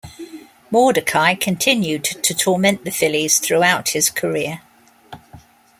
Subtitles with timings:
[0.71, 4.61] Mordecai continued to torment the Phillies throughout his career.